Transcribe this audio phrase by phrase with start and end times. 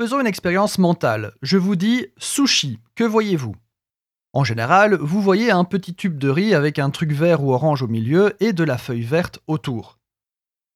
[0.00, 1.32] Faisons une expérience mentale.
[1.42, 3.56] Je vous dis sushi, que voyez-vous?
[4.32, 7.82] En général, vous voyez un petit tube de riz avec un truc vert ou orange
[7.82, 9.98] au milieu et de la feuille verte autour.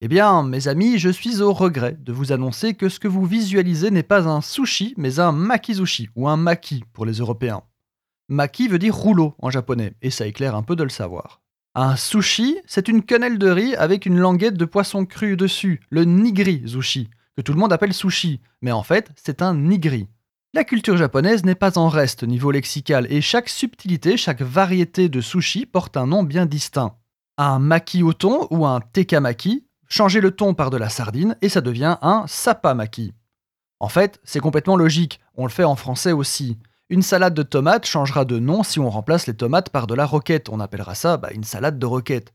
[0.01, 3.25] Eh bien, mes amis, je suis au regret de vous annoncer que ce que vous
[3.25, 7.63] visualisez n'est pas un sushi, mais un makizushi, ou un maki pour les Européens.
[8.29, 11.43] Maki veut dire rouleau en japonais, et ça éclaire un peu de le savoir.
[11.77, 16.03] Un sushi, c'est une quenelle de riz avec une languette de poisson cru dessus, le
[16.03, 20.09] nigiri sushi, que tout le monde appelle sushi, mais en fait, c'est un nigiri.
[20.55, 25.21] La culture japonaise n'est pas en reste niveau lexical, et chaque subtilité, chaque variété de
[25.21, 26.97] sushi porte un nom bien distinct.
[27.39, 28.13] Un maki au
[28.51, 33.15] ou un tekamaki, changez le thon par de la sardine et ça devient un sapamaki.
[33.81, 36.59] En fait, c'est complètement logique, on le fait en français aussi.
[36.91, 40.05] Une salade de tomates changera de nom si on remplace les tomates par de la
[40.05, 42.35] roquette, on appellera ça bah, une salade de roquette.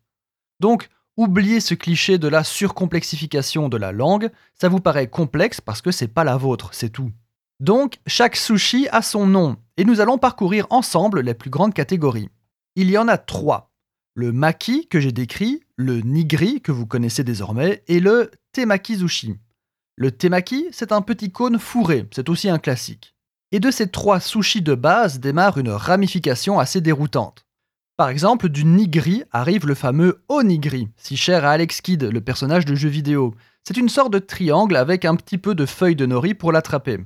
[0.59, 5.81] Donc, oubliez ce cliché de la surcomplexification de la langue, ça vous paraît complexe parce
[5.81, 7.11] que c'est pas la vôtre, c'est tout.
[7.59, 12.29] Donc, chaque sushi a son nom, et nous allons parcourir ensemble les plus grandes catégories.
[12.75, 13.71] Il y en a trois
[14.17, 19.35] le maki que j'ai décrit, le nigri que vous connaissez désormais, et le temakizushi.
[19.95, 23.13] Le temaki, c'est un petit cône fourré, c'est aussi un classique.
[23.51, 27.45] Et de ces trois sushis de base démarre une ramification assez déroutante.
[27.97, 32.63] Par exemple, du nigri arrive le fameux onigri, si cher à Alex Kidd, le personnage
[32.63, 33.33] de jeu vidéo.
[33.63, 36.99] C'est une sorte de triangle avec un petit peu de feuilles de nori pour l'attraper.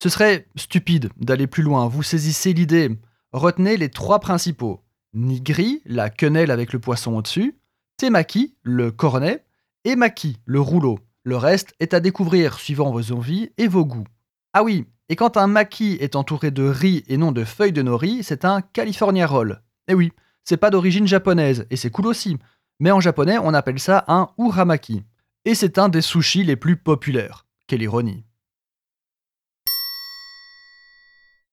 [0.00, 2.96] Ce serait stupide d'aller plus loin, vous saisissez l'idée.
[3.32, 4.84] Retenez les trois principaux.
[5.14, 7.58] Nigri, la quenelle avec le poisson au-dessus,
[7.96, 9.44] Temaki, le cornet,
[9.82, 11.00] et Maki, le rouleau.
[11.24, 14.06] Le reste est à découvrir suivant vos envies et vos goûts.
[14.52, 17.82] Ah oui, et quand un maki est entouré de riz et non de feuilles de
[17.82, 19.60] nori, c'est un California roll.
[19.88, 20.12] Eh oui,
[20.48, 22.38] c'est pas d'origine japonaise, et c'est cool aussi.
[22.78, 25.02] Mais en japonais, on appelle ça un uramaki.
[25.44, 27.46] Et c'est un des sushis les plus populaires.
[27.66, 28.25] Quelle ironie.